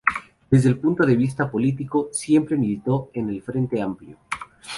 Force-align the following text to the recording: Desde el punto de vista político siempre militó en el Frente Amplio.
Desde 0.49 0.67
el 0.67 0.79
punto 0.79 1.05
de 1.05 1.15
vista 1.15 1.51
político 1.51 2.09
siempre 2.11 2.57
militó 2.57 3.11
en 3.13 3.29
el 3.29 3.43
Frente 3.43 3.79
Amplio. 3.79 4.17